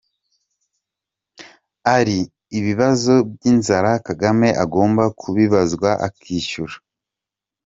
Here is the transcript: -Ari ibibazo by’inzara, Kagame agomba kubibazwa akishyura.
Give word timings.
-Ari 1.89 2.19
ibibazo 2.57 3.13
by’inzara, 3.31 3.91
Kagame 4.07 4.49
agomba 4.63 5.03
kubibazwa 5.19 5.89
akishyura. 6.07 6.75